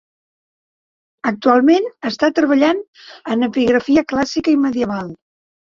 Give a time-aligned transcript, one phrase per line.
[1.31, 2.81] Actualment, està treballant
[3.35, 5.17] en epigrafia clàssica i medieval.